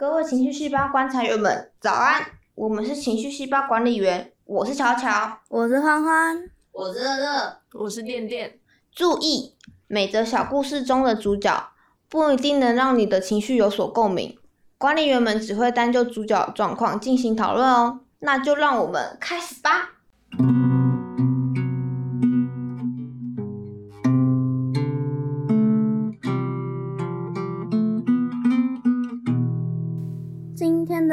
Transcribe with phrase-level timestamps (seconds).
[0.00, 2.24] 各位情绪细胞观察员们，早安！
[2.54, 6.42] 我们是情绪细胞管理员，我是乔乔，我是欢欢，
[6.72, 8.58] 我是乐乐，我是电电。
[8.94, 9.56] 注意，
[9.88, 11.70] 每则小故事中的主角
[12.08, 14.38] 不一定能让你的情绪有所共鸣，
[14.78, 18.00] 管理员们只会单就主角状况进行讨论哦。
[18.20, 19.99] 那就让我们开始吧。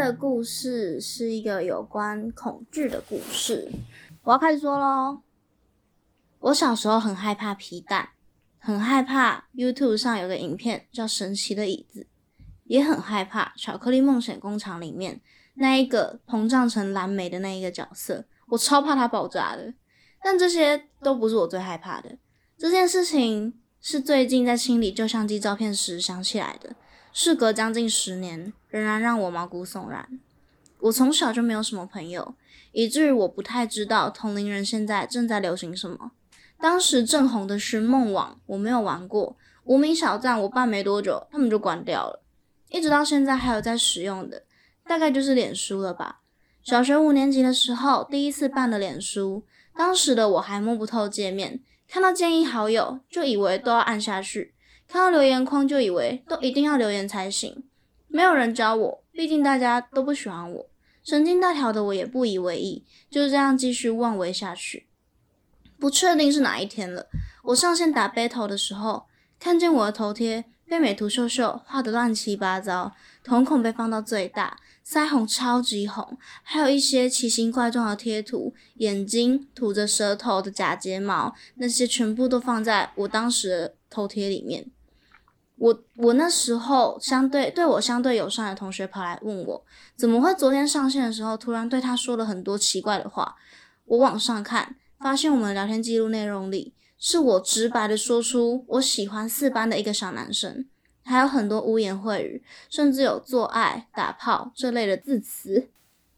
[0.08, 3.70] 的故事是一个有关恐惧的故事，
[4.24, 5.22] 我要开始说喽。
[6.40, 8.12] 我小时候很害怕皮蛋，
[8.58, 12.02] 很害怕 YouTube 上有个影片叫《神奇的椅子》，
[12.64, 15.20] 也很害怕《巧克力梦想工厂》里面
[15.56, 19.74] 那一个膨胀成蓝莓的那一个角色，我超怕它爆炸的。
[20.24, 22.18] 但这些都不是我最害怕的，
[22.58, 26.74] 这件事情是最近在清理旧相机照片时想起来的。
[27.20, 30.20] 事隔将近十年，仍然让我毛骨悚然。
[30.82, 32.36] 我从小就没有什么朋友，
[32.74, 36.12] 以至于我不太知道同龄人现在正在流行什么。
[36.60, 42.22] 当时正红的寻梦网，我没有玩过；无名小站，我办没多久，他们就关掉了。
[42.70, 44.44] 一直到现在还有在使用的，
[44.86, 46.20] 大概就是脸书了吧。
[46.62, 49.44] 小学五年级的时候，第一次办的脸书，
[49.76, 54.54] 当时的我还摸不透界面，看到建议好友就以为都要按下去。
[54.88, 57.64] 看到留言框就以为都一定要留言才行，
[58.08, 60.70] 没有人教我，毕竟大家都不喜欢我。
[61.04, 64.88] 神经大条的我也不以为意，就这样继续妄为下去。
[65.80, 67.08] 不确定是哪一天了，
[67.44, 69.06] 我上线打 battle 的时候，
[69.40, 72.94] 看见我的头贴被美图秀秀画的乱七八糟，
[73.24, 84.66] 瞳孔被放到最大，腮红超级红，还有一些奇形怪状的贴图，眼睛吐着舌头的假睫毛，那些全部都放在我当时的头贴里面。
[85.58, 89.64] 我我那时候相对对我相对友善的同学跑来问我，
[89.96, 93.36] 怎么会昨天上线的时候突然对他说了很多奇怪的话？
[93.86, 100.66] 我往上看，发现我们聊天记录内容里是我直白的说出我喜欢四班的一个小男生，
[101.04, 105.70] 还有很多污言秽语，甚至有做爱、打炮这类的字词。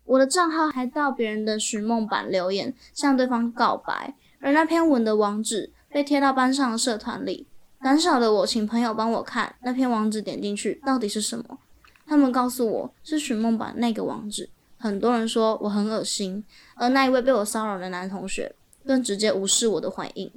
[0.04, 7.46] 我的账号还到别人的寻梦版留言向对方告白，而那篇文的网址被贴到班上的社团里。
[7.82, 11.58] 胆小的我，请朋友帮我看那篇网址，点进去到底是什么？
[12.06, 14.50] 他们告诉我是寻梦版那个网址。
[14.78, 16.44] 很多人说我很恶心，
[16.76, 18.54] 而那一位被我骚扰的男同学
[18.86, 20.30] 更直接无视我的回应。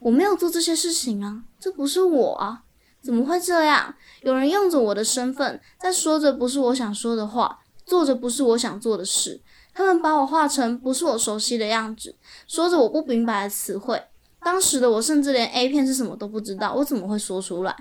[0.00, 2.64] 我没有做这些事情啊，这不是我啊，
[3.00, 3.94] 怎么会这样？
[4.22, 9.40] 有人用着我的身份在说着不是我想说的话，做着不是我想做的事。
[9.72, 12.16] 他们把我画成不是我熟悉的样子，
[12.48, 14.02] 说着我不明白的词汇。
[14.42, 17.76] 当时的我甚至连 A 片是什么都不知道，我怎么会说出来？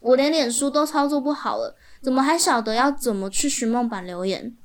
[0.00, 4.56] 我连脸书都操作不好了，怎么还晓得要怎么去寻梦版留言？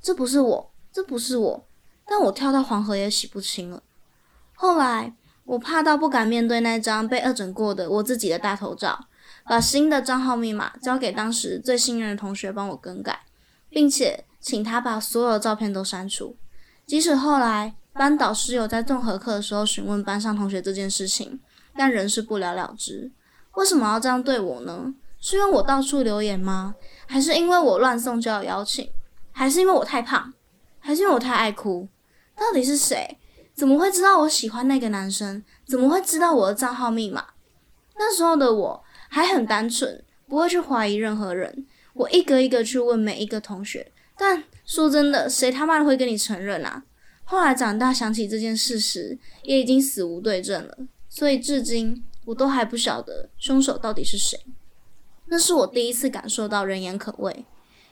[0.00, 1.66] 这不是我，这不是我，
[2.06, 3.82] 但我跳到黄河也洗不清了。
[4.54, 5.14] 后来
[5.44, 9.06] 我怕到不敢面对那张被恶整过的我自己的大头照，
[9.44, 13.20] 把新的账号密码交给当时最信任的同学帮我更改，
[13.70, 16.36] 并且请他把所有照片都删除，
[16.84, 17.76] 即使后来。
[17.92, 21.40] 班导师有在综合课的时候询问班上同学这件事情，
[21.76, 23.10] 但仍是不了了之。
[23.54, 24.94] 为什么要这样对我呢？
[25.20, 26.74] 是因为我到处留言吗？
[27.06, 28.90] 还是因为我乱送交友邀请？
[29.30, 30.32] 还是因为我太胖？
[30.80, 31.86] 还是因为我太爱哭？
[32.34, 33.18] 到底是谁？
[33.54, 35.44] 怎么会知道我喜欢那个男生？
[35.66, 37.26] 怎么会知道我的账号密码？
[37.96, 41.66] 那时候的我还很单纯，不会去怀疑任何人。
[41.92, 46.82] 我一个一个去问每一个同学，但说真的，谁他妈会跟你承认啊？
[47.32, 50.76] 后来长大想起这件事时，也已经死无对证了，
[51.08, 54.38] 所以至今我都还不晓得凶手到底是谁。
[55.28, 57.46] 那是我第一次感受到人言可畏，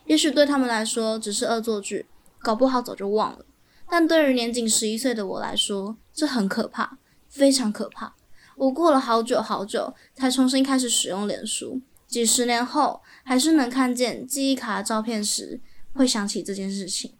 [0.04, 2.04] 也许对他们来说只是恶作剧，
[2.40, 3.46] 搞不好早就忘了。
[3.88, 6.98] 但对于年仅十一岁的我来说，这很可怕，
[7.30, 8.14] 非常可怕。
[8.56, 15.62] 我过了好久好久才重新开始使用脸书，几十年后还是能看见记忆卡的照片时，
[15.94, 17.14] 会想起这件事情。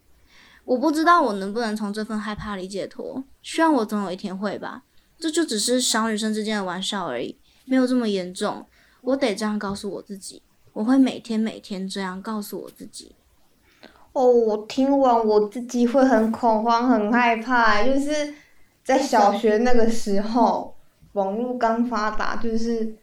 [0.71, 4.85] 我不知道我能不能从这份害怕里解脱，希望我总有一天会吧。
[5.19, 8.65] 这就只是小女生之间的玩笑而已，没有这么严重。
[9.01, 10.41] 我得这样告诉我自己，
[10.73, 13.17] 我会每天每天这样告诉我自己。
[14.13, 18.33] 哦，我听完我自己会很恐慌、很害怕，就是
[18.85, 20.73] 在小学那个时候，
[21.15, 22.95] 网络刚发达，就是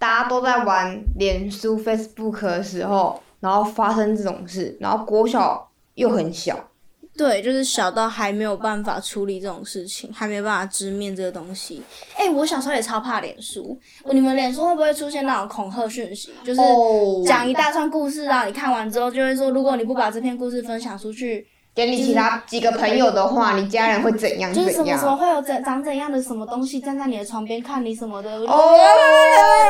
[0.00, 6.70] 大家都在玩脸书、Facebook 的时候，然后发生这种事，然后国小又很小。
[7.16, 11.80] 对，就是小到还没有办法处理这种事情，还没有办法直面这个东西。
[12.16, 13.78] 哎、我小时候也超怕脸书，
[14.10, 16.32] 你们脸书会不会出现那种恐吓讯息？
[16.44, 25.16] 就是哦讲一大串故事啊，你看完之后就会说，如果你不把这篇故事分享出去，给你其他几个朋友的话，你家人会怎样就是什么时候？
[25.16, 28.78] 会有怎长怎样的什么东西站在你的床边看你什么的，哦，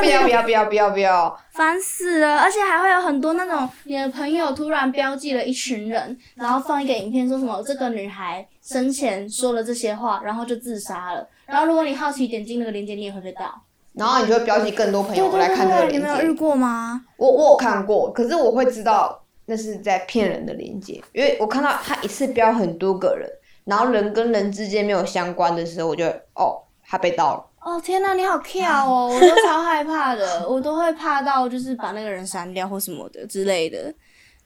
[0.01, 1.35] 不要不要不要不要不要！
[1.51, 2.37] 烦死了！
[2.37, 11.27] 而且还会有很多那种你的朋友突然标记了一群人，然后放一个影片，说什么这个女孩生前说了这些话，然后就自杀了。
[11.47, 13.45] 然后如果你好奇点进那个链接，你也会被盗。
[13.93, 16.07] 然后你就会标记更多朋友来看这个链接。
[16.07, 17.01] 没有遇过吗？
[17.17, 23.29] 我我有看过，可是我会知道那是在骗人的链接，因为我看到他一次标很多个人，
[23.63, 27.45] 然后人跟人之间没有相关的时候，我就哦，他被盗了。
[27.61, 29.09] 哦天哪，你好 跳哦！
[29.11, 33.93] 我都超害怕的，我都会怕到就是把那个人删掉或什么的之类的。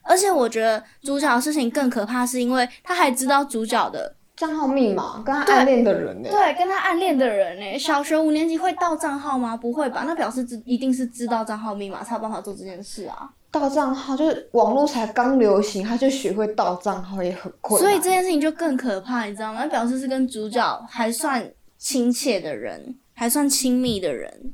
[0.02, 6.30] 而且我觉得主角的事情更可怕，是因为他还知道主角的账号密码跟他暗恋的人呢？
[6.30, 7.78] 对，跟他暗恋的人呢？
[7.78, 9.54] 小学五年级会盗账号吗？
[9.54, 10.04] 不会吧？
[10.06, 13.28] 那表示知一定是知道账号密码才有办法做这件事啊。
[13.52, 17.90] 盗账号就是网络才刚流行，他就学会盗账号也很困难。
[17.90, 19.60] 所以这件事情就更可怕，你知道吗？
[19.62, 24.52] 那表示是跟主角还算亲切的人，还算亲密的人，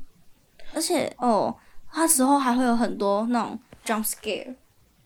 [0.73, 1.55] 而且哦，
[1.91, 4.55] 他时候还会有很多那种 jump scare，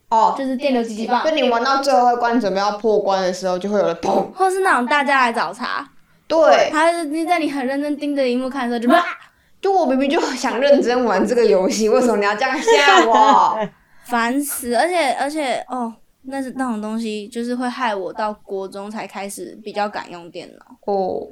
[0.07, 4.31] 哦，就是电流击击棒就，你玩到最后一关准备要破关的时候，就会有人砰。
[4.31, 5.85] 或是那种大家来找茬，
[6.27, 9.05] 对，还是你在你很认真盯着荧幕看的时候就哇，
[9.59, 13.59] 就我明明就想认真玩这个游戏，为什么你要这样吓我？
[14.12, 14.75] 烦死！
[14.75, 15.94] 而且而且哦，
[16.24, 20.66] 那是那种东西，就是会害我到国中才开始比较敢用电脑。
[20.86, 21.25] 哦，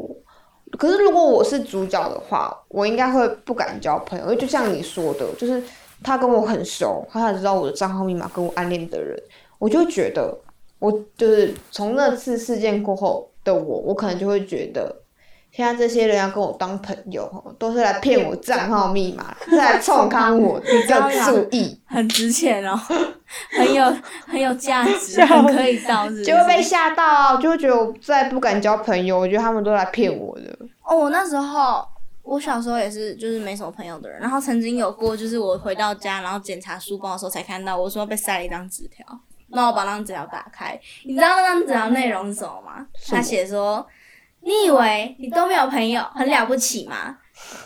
[0.77, 5.61] 可是如果我是主角的话，我应该会不敢交朋友，因为就像你说的，就是
[6.01, 9.21] 他跟我很熟，他才知道我的账号密码跟我暗恋的人，
[9.57, 10.33] 我就觉得，
[10.79, 14.95] 我就是从那次事件过后的我，我可能就会觉得。
[15.51, 22.79] 现在这些人要跟我当朋友，哦都是来骗我账号密码，是来冲康我， 要注意，很值钱哦，
[23.57, 23.83] 很有
[24.27, 30.57] 很有价值， 很可以到是不是就会被吓到啊，就会觉得我再不敢交朋友，我觉得他们都来骗我的。
[30.83, 31.85] 哦，我那时候
[32.23, 34.19] 我小时候也是，就是没什么朋友的人。
[34.19, 39.05] 然后曾经有过，就是我回到家，然后检查书包的时候才看到，我说被塞了一张纸条。
[39.51, 42.85] 那我把那张纸条打开，你知道那张纸条内容是什么吗？
[43.07, 43.83] 他写说
[44.41, 47.17] ：“你以为你都没有朋友，很了不起吗？”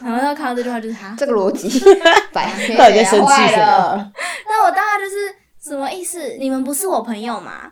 [0.01, 1.15] 然后他看到这句话就是他。
[1.17, 1.67] 这个逻辑，
[2.31, 2.45] 白
[2.77, 4.11] 到底在生气什么了？
[4.47, 6.35] 那我大概就是什么意思？
[6.39, 7.71] 你们不是我朋友吗？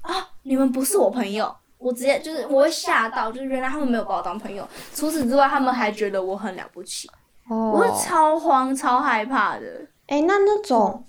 [0.00, 4.66] 啊，你们不是我朋友，我直接就是我会吓到，就是原来他们没有把我当朋友。
[4.94, 7.10] 除此之外，他们还觉得我很了不起，
[7.48, 9.66] 我哦是超慌、超害怕的。
[10.06, 11.04] 哎、那那种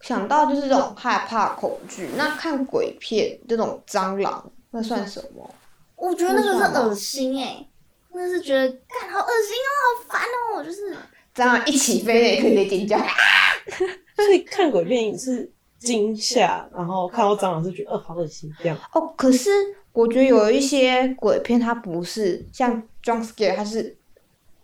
[0.00, 5.48] 想到就是这种害怕恐惧，那看鬼片这种蟑螂，那算什么？
[5.96, 7.66] 我觉得那个是恶心哎、
[8.14, 10.22] 那是觉得干好恶心哦，好烦
[10.54, 10.94] 哦，就是
[11.34, 12.98] 蟑螂一起飞，那也可以尖叫。
[14.16, 18.78] 所以看鬼片也是惊吓，然后看到蟑螂是觉得呃好恶心这样。
[18.92, 19.50] 哦，可是
[19.92, 23.96] 我觉得有一些鬼片，它不是像 jump scare，它是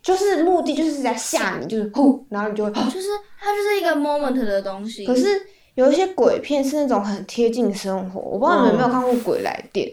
[0.01, 2.71] 就是目的就是在吓你，就是呼，然后你就会。
[2.71, 3.09] 就是
[3.39, 5.05] 它就是一个 moment 的东西。
[5.05, 9.87] 可是有一些鬼片是那种很贴近生活，我不知道你们有没有看过《鬼来电》，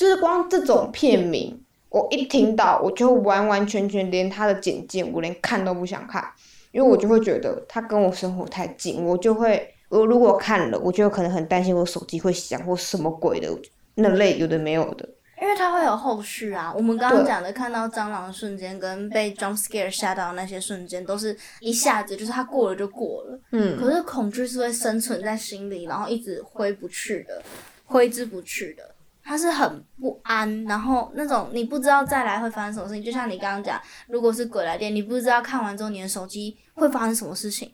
[0.00, 6.26] 就是光这种片名，我一听到我就完完全全连他的简介我连看都不想看，
[6.72, 13.54] 因为我就会觉得他跟我生活太近，我就会我如果看了，我就可能很担心我手机会响或什么鬼的
[13.96, 15.06] 那类有的没有的。
[15.42, 16.72] 因为它会有后续啊。
[16.74, 23.38] 我们刚刚讲的看到蟑螂的瞬间，跟被 jump scare 吓到的那些瞬间，都是一下子，就是它过了就过了。
[23.52, 27.42] 嗯，可是恐惧是会生存在心里，然后一直挥不去的，
[27.84, 28.94] 挥之不去的。
[29.30, 33.04] 它是很不安，然后那种你不知道再来会发生什么事情。
[33.04, 37.70] 就像你刚刚讲，如果是鬼来电，你不知道看完之后你的手机会发生什么事情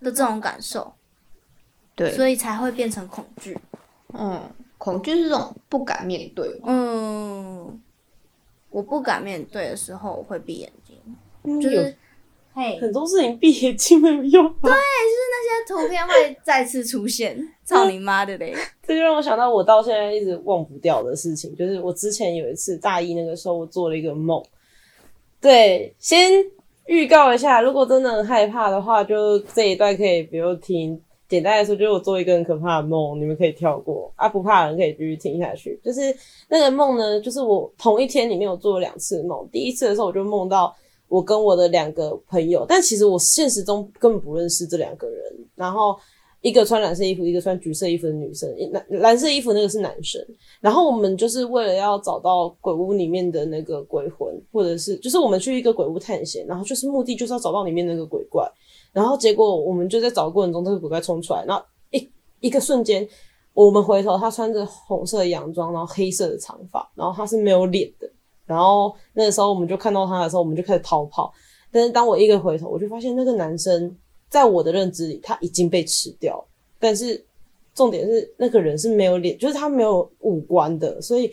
[0.00, 0.92] 的这种感受，
[1.94, 3.58] 对，所以才会变成恐惧。
[4.12, 4.38] 嗯，
[4.76, 6.60] 恐惧是这种不敢面对。
[6.66, 7.80] 嗯，
[8.68, 11.96] 我不敢面对的时候，我会闭眼睛，就是
[12.58, 14.52] 嘿，很多事情闭眼睛没有用啊。
[14.62, 18.52] 那些图片会再次出现， 操你妈的嘞！
[18.84, 24.42] 这就让我想到我到现在一直忘不掉的事情，就是我之前有一次大一那个时候，我做了一个梦。
[25.40, 26.32] 对，先
[26.86, 31.00] 预告一下，如果真的很害怕的话，就这一段可以不用听。
[31.28, 35.78] 简单来说，就是我做一个很可怕的梦，你们可以跳过啊，不怕的人可以继续听下去。
[35.84, 36.12] 就是
[36.48, 39.46] 那个梦呢，就是我同一天里面有做了两次梦。
[39.52, 40.74] 第一次的时候，我就梦到
[41.08, 45.18] 我跟我的两个朋友，但其实我现实中根本不认识这两个人。
[45.54, 45.98] 然后
[46.40, 50.24] 一个穿蓝色衣服，一个穿橘色衣服的女生，蓝蓝色衣服那个是男生。
[50.60, 58.48] 然后我们就是为了要找到鬼屋里面的那个鬼魂，或者是就是我们去一个鬼屋探险，然后就是目的就是要找到里面那个鬼怪。
[58.92, 62.08] 然后结果我们就在找的过程中，这个鬼怪冲出来，然后一
[62.40, 63.06] 一个瞬间，
[63.52, 68.08] 我们回头，他穿着红色的洋装，然后黑色的长发，然后他是没有脸的。
[68.48, 71.32] 然后那个时候我们就看到他的时候，我们就开始逃跑。
[71.70, 73.94] 但是当我一个回头，我就发现那个男生
[74.28, 76.42] 在我的认知里他已经被吃掉，
[76.80, 77.22] 但是
[77.74, 81.30] 重点是那个人是没有脸，就是他没有五官的，所以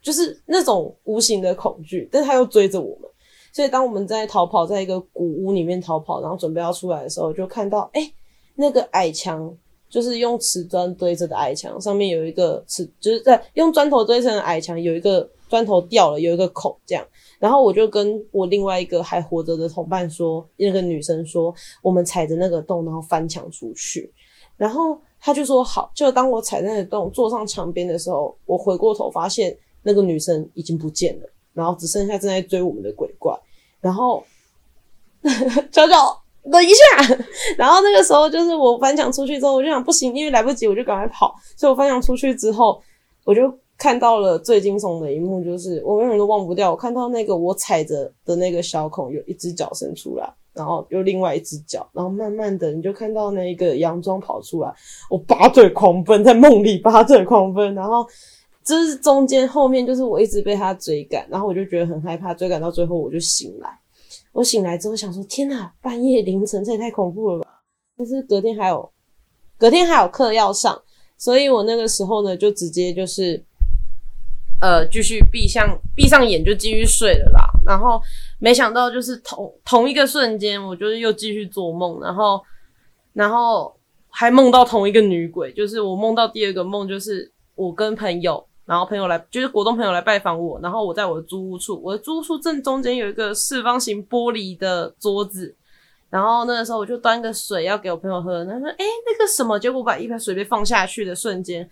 [0.00, 3.10] 就是那种无形的恐惧，但是他又追着我们。
[3.52, 8.12] 所以当我们在逃跑，在一个古屋里面逃跑，然后准备要出来的时候，就看到哎，
[8.54, 9.54] 那个矮墙
[9.88, 17.06] 就是用瓷砖堆着的矮墙，上面有一个瓷，就是在用砖头堆成的矮墙，有一个砖头掉了，有一个孔这样。
[17.38, 24.12] 然后我就跟我另外一个还活着的同伴说，那个女生说，我们踩着那个洞，然后翻墙出去。
[24.56, 25.90] 然后他就说好。
[25.94, 33.38] 就当我踩在那个洞，坐上墙边的时候，我回过头发现那个女生已经不见了，然后只剩下正在追我们的鬼怪。
[33.80, 34.24] 然后，
[35.70, 37.14] 小小等一下。
[37.58, 41.34] 然后那个时候，就是我翻墙出去之后，我就想不行，因为来不及，我就赶快跑。
[41.54, 42.82] 所以我翻墙出去之后，
[43.24, 43.42] 我就
[43.78, 46.70] 看到了最惊悚的一幕，就是我永远都忘不掉。
[46.70, 54.74] 我看到那个我踩着的那个小孔，有一只脚伸出来，然后又另外一只脚，然后慢慢的你就看到那个洋装跑出来，
[55.10, 58.06] 我拔腿狂奔，在梦里拔腿狂奔，然后。
[58.64, 63.70] 就是中间后面就是我一直被他追赶，然后我就觉得很害怕，追赶到最后我就醒来。
[64.32, 67.62] 我醒来之后想说：天哪，半夜凌晨这也太恐怖了吧！
[67.96, 68.90] 但是隔天还有
[69.56, 70.82] 隔天还有课要上，
[71.16, 73.40] 所以我那个时候呢就直接就是
[74.60, 77.48] 呃继续闭上闭上眼就继续睡了啦。
[77.64, 78.00] 然后
[78.38, 82.42] 没想到就是同同一个瞬间，我就是又继续做梦，然后
[83.12, 83.74] 然后
[84.08, 88.46] 还梦到同一个女鬼，就是我梦到第二个梦就是我跟朋友。
[88.66, 90.58] 然后朋友来，就是国中朋友来拜访我。
[90.60, 95.54] 然后我在我的租屋处，我的租屋处正中间有一个四方形玻璃的桌子。
[96.10, 101.70] 然后那个时候我就端个水要给我朋友喝，他说：“哎，那个什么？”结果把一杯水杯放下去的瞬间，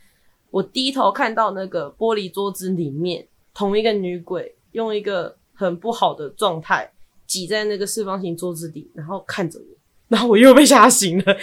[0.55, 6.89] 我低头看到那个玻璃桌子里面，同一个女鬼用一个很不好的状态
[7.27, 9.65] 挤在那个四方形桌子里，然后看着我，
[10.07, 11.37] 然后我又被吓醒了。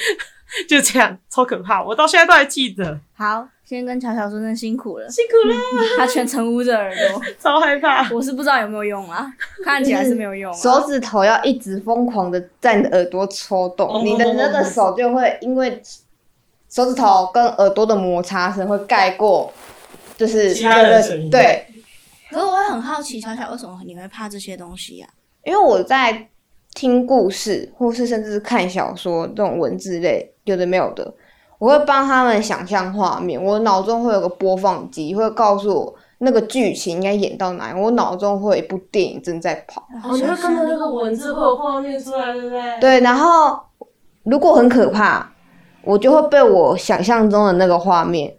[0.67, 1.83] 就这样，超可怕！
[1.83, 2.97] 我到现在都还记得。
[3.13, 5.55] 好，先跟巧巧说声辛苦了，辛苦了。
[5.97, 8.09] 他全程捂着耳朵， 超害怕。
[8.13, 9.29] 我是不知道有没有用啊，
[9.63, 10.51] 看起来是没有用。
[10.55, 15.81] 手指头要一直疯狂的在你的耳朵抽动，你的那个手就会因为
[16.71, 19.51] 手指头跟耳朵的摩擦声会盖过，
[20.17, 21.29] 就是其他的声音。
[21.29, 21.67] 对。
[22.31, 25.07] 可是我会很好奇，小小为什么你会怕这些东西呀？
[25.43, 26.27] 因为我在。
[26.73, 31.13] 听故事，或是甚至是看小说这种文字类，有的没有的，
[31.59, 33.43] 我会帮他们想象画面。
[33.43, 37.75] 我脑中会有个播放机，会告诉我那个剧情应该演到哪。
[37.75, 39.85] 我脑中会有一部电影正在跑。
[40.01, 42.79] 哦，你会跟着那个文字会有画面出来，对不对？
[42.79, 43.59] 对，然后
[44.23, 45.29] 如果很可怕，
[45.83, 48.35] 我就会被我想象中的那个画面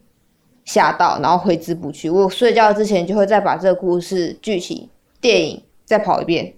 [0.65, 2.09] 吓到，然后挥之不去。
[2.09, 4.89] 我睡觉之前就会再把这个故事剧情、
[5.21, 6.55] 电影再跑一遍。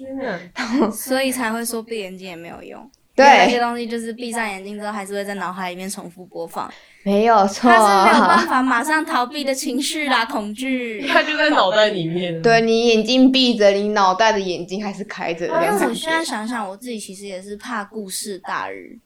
[0.90, 2.90] 所以才会说闭眼睛也没有用。
[3.14, 6.72] 对，有些东西就是闭上眼睛之后，还是会在脑海里面重复播放。
[7.02, 11.06] 没有错，他是没有办法马上逃避的情绪啦，恐惧。
[11.06, 12.40] 他就在脑袋里面。
[12.40, 15.46] 对你眼睛闭着，你脑袋的眼睛还是开着。
[15.46, 18.98] 因为我现在想想，我自己其实也是怕故事大于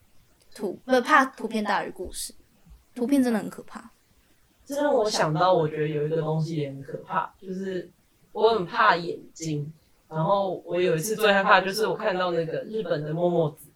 [0.54, 2.32] 图，不怕图片大于故事。
[2.94, 3.90] 图片真的很可怕。
[4.64, 7.90] 这让我想到，我觉得有一个东西也很可怕，就是
[8.32, 9.72] 我很怕眼睛。
[10.08, 13.68] 然后我有一次最害怕就是我看到那个日本的默默子，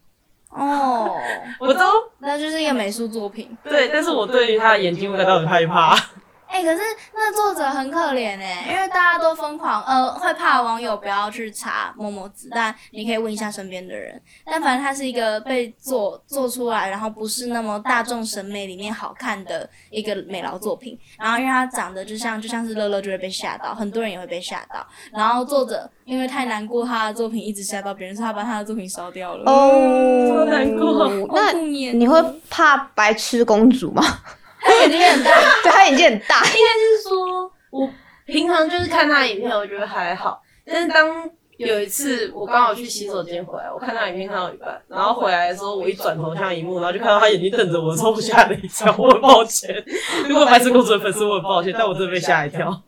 [0.49, 1.17] 哦，
[1.59, 1.83] 我都
[2.19, 5.95] 那就是一个美术作品，对，但是我对于他的眼睛我感到很害怕。
[6.49, 6.81] 哎，可是
[7.13, 14.19] 那作者很可怜哎，因为大家都疯狂，呃，会怕网友不要去查某某子，但你可以问一下身边的人。
[14.43, 20.97] 但反正它是一个被做做出来，然后不是那么大众审美里面好看的一个美劳作品。
[21.19, 24.85] 然后因为它长得就像就像是乐乐就会被吓到，很多人也会被吓到。
[25.11, 29.43] 然后作者因为太难过，他的作品一直吓到别人，所以他把他的作品烧掉了。
[29.49, 31.29] 哦，难过。
[31.31, 34.03] 那你会怕白痴公主吗？
[34.61, 35.31] 他眼睛很大，
[35.63, 36.43] 对他眼睛很大。
[36.45, 37.89] 应该是说，我
[38.25, 40.41] 平常就是看他影片，我觉得还好。
[40.65, 48.95] 但是当有一次我刚好去洗手间回来，我看他影片看到一半，然后回来的时候，我一转头向荧幕，然后就看到他眼睛瞪着我，超吓了一跳。
[48.97, 49.83] 我很抱歉，
[50.29, 52.81] 如果白痴公主的粉丝，我很抱歉，但我真的被吓一跳。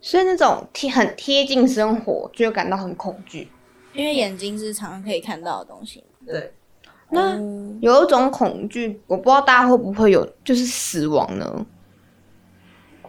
[0.00, 3.50] 所以那种贴很贴近生活，就感到很恐惧，
[3.94, 6.04] 因为眼睛是常常可以看到的东西。
[6.26, 6.52] 对。
[7.10, 11.66] 那嗯有一种恐惧，我不知道大家会不会有，就是死亡呢？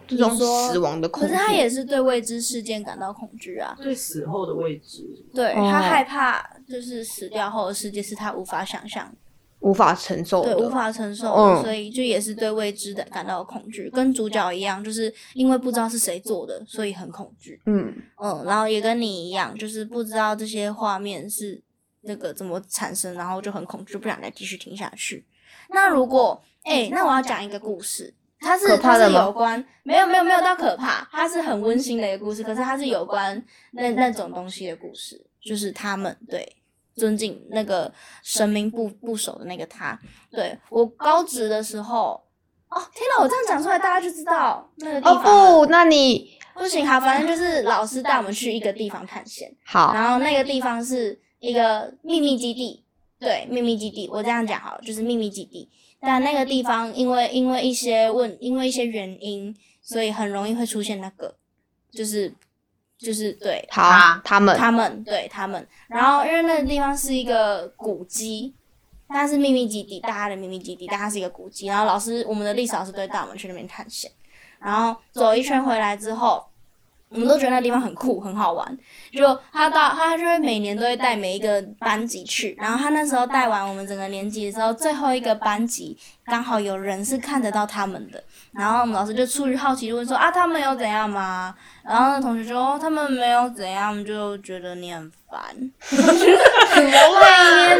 [0.08, 5.02] 这种死亡的恐惧，可是他也是对未知事件感到恐惧啊，对死后的未知，
[5.34, 5.68] 对、哦。
[5.68, 9.12] 他害怕，就是死掉后的世界是他无法想象，
[9.58, 17.60] 无法承受对，的，无法承受所以就也是对未知的感到恐惧，跟主角一样，就是因为不知道是谁做的，所以很恐惧。
[17.66, 21.60] 嗯，嗯，然后也跟你一样，就是不知道这些画面是
[22.06, 25.26] 那个怎么产生，然后就很恐惧，不想再继续听下去。
[25.70, 36.56] 那如果，哎、那我要讲一个故事，它是它是可怕的吗有关，没有没有没有到可怕，它是很温馨的一个故事，可是它是有关那那种东西的故事，就是他们对
[36.94, 39.98] 尊敬那个神明不不守的那个他。
[40.30, 42.22] 对我高职的时候，
[42.68, 45.52] 哦，天哪，我这样讲出来，大家就知道那个地哦方了。
[45.52, 52.82] 不，那你不行，好，反正就是老师带我们去一个地方探险，好，然后那个地方是一个秘密基地，
[53.18, 55.68] 对，秘密基地，我这样讲好了，就是秘密基地。
[56.00, 61.34] 但那个地方因为因为一些问，因为一些原因，所以很容易会出现那个，
[61.90, 62.32] 就是
[62.98, 68.54] 就是对好，他们他们对他们，然后因为那个地方是一个古迹，
[69.08, 71.66] 它是秘密基地，大家的秘密基地，但它是一个古迹。
[71.66, 74.10] 然后老师，我们的历史老师都会带我们去那边探险，
[74.58, 76.44] 然后走一圈回来之后，
[77.16, 78.78] 我们都觉得那地方很酷，很好玩。
[79.10, 85.96] 就他到他就会每年都会带每一个班级去，然后他那时候带完我们整个年级的时候，最后一个班级
[86.26, 91.54] 刚好有人是看得到他们的，然后我们老师就出于好奇就问说啊，他们有怎样吗？
[91.82, 95.40] 然后那同学说、哦、他们没有怎样，就觉得你很烦。
[95.90, 96.92] 每年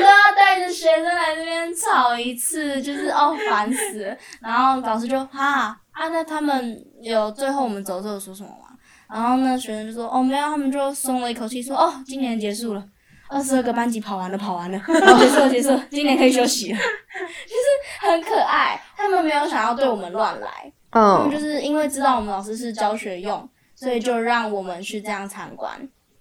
[0.01, 4.17] 都要带着学生来这边吵一次，就是哦烦死了。
[4.41, 8.76] 然后老师就哈啊，那他们有最后我们走之后说什么吗？
[9.09, 12.85] 然后呢学生就说哦没有，他们就松了一口气说哦今年结束了。
[13.29, 18.81] 二十二个班级跑完了，跑完了，哦结束了，结束了，今年可以休息了， 就是很可爱。
[18.97, 25.77] 他们没有想要对我们乱来，他们就嗯，是因为知道我们老师是教学用，所以就让我们去这样参观。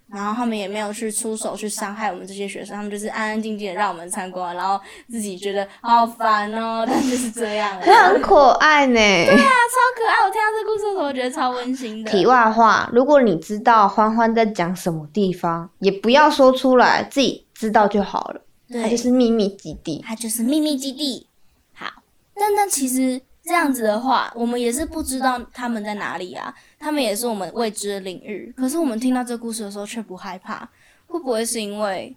[0.07, 8.93] 然后他们也没有去出手去伤害我们这些学生，他们就是安安静静的让我们参观，然后自己觉得好烦哦， 但就是这样很可爱呢。
[8.93, 10.23] 对啊超可爱。
[10.23, 12.11] 我听到这故事的时候，我觉得超温馨的。
[12.11, 18.41] 题外话，如果你知道欢欢在讲什么地方，也不要说出来，自己知道就好了。
[18.69, 20.03] 它，就是秘密基地。
[20.07, 21.27] 它就是秘密基地。
[21.73, 21.87] 好，
[22.35, 28.51] 但那其实这样子的话，我们也是不知道他们在哪里啊，他们也是我们未知的领域。
[28.57, 30.67] 可是我们听到这故事的时候却不害怕，
[31.05, 32.15] 会不会是因为，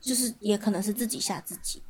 [0.00, 1.82] 就是也可能是自己吓自己？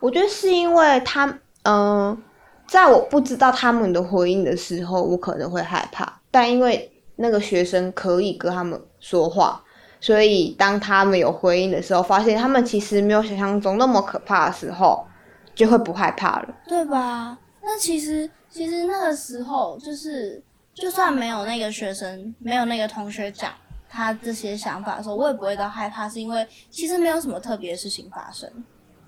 [0.00, 2.20] 我觉得是因为他，嗯、
[2.66, 9.62] 在我不知道他们的回应的时候，我可能会害怕，但因为那个学生可以跟他们说话，
[10.00, 15.06] 所以当他们有回应的时候，发现他们其实没有想象中那么可怕的时候，
[15.54, 16.54] 就会不害怕了。
[16.68, 17.38] 对吧？
[17.68, 20.40] 那其实其实那个时候就是，
[20.72, 23.52] 就算没有那个学生，没有那个同学讲
[23.88, 28.48] 他这些想法的时候，我也不会到害怕，是因为其实没有什么特别的事情发生。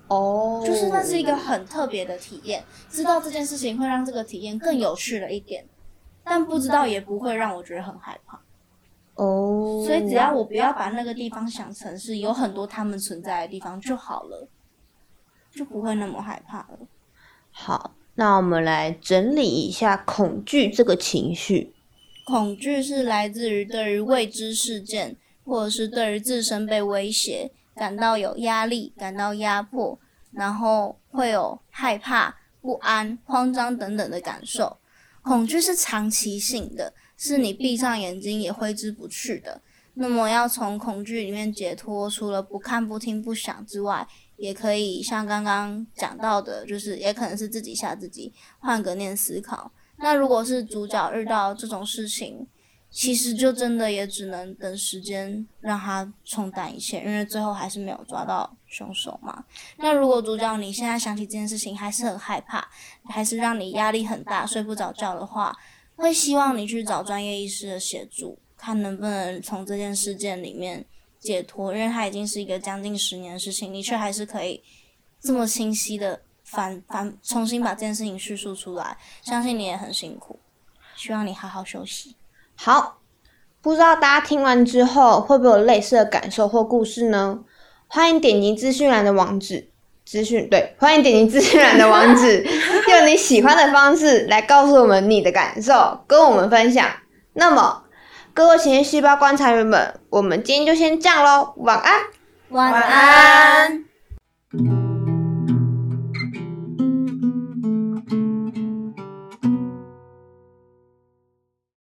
[0.09, 5.65] 哦就是那是一个很特别的体验，知道这件事情会让这个体验更有趣了一点，
[6.23, 8.41] 但不知道也不会让我觉得很害怕。
[9.15, 14.47] 哦，所以只要我不要把那个地方想成是有很多他们存在的地方就好了，
[15.51, 16.79] 就不会那么害怕了。
[17.51, 21.73] 好，那我们来整理一下恐惧这个情绪。
[22.25, 29.97] 恐惧是来自于对于未知事件，或者是对于自身被威胁感到有压力、感到压迫，
[30.33, 34.75] 然后会有害怕、不安、慌张等等的感受。
[35.21, 39.61] 恐惧是长期性的，是你闭上眼睛也挥之不去的。
[39.93, 44.05] 那么要从恐惧里面解脱，除了不看、不听、不想之外，
[44.39, 49.71] 也可以像刚刚讲到的，就是也可能是自己吓自己，换个念思考。
[49.97, 52.47] 那如果是主角遇到这种事情，
[52.89, 59.43] 其实就真的也只能等时间让他冲淡一切，因为最后还是没有抓到凶手嘛。
[59.77, 62.67] 那如果主角你现在想起这件事情还是很害怕，
[63.09, 65.55] 还是让你压力很大，睡不着觉的话，
[65.97, 70.85] 会希望你去找专业医师的协助，看能不能从这件事件里面
[71.19, 74.61] 解脱，因为它已经是一个将近十年的事情，你却还是可以
[75.21, 80.39] 这么清晰的反反重新把这件事情叙述出来，相信你也很辛苦，
[80.95, 82.15] 希望你好好休息。
[82.55, 82.99] 好，
[83.61, 87.39] 不知道大家听完之后会不会有类似的感受或故事呢？
[87.87, 89.69] 欢迎点击资讯栏的网址，
[90.05, 92.43] 资讯对，欢迎点击资讯栏的网址，
[92.89, 96.89] 用你喜欢的方式来告诉我们你的感受，跟我们分享。
[97.33, 97.83] 那么，
[98.39, 102.03] 各位情绪细胞观察员们，我们今天就先这样喽，晚安。
[102.51, 103.83] 晚安。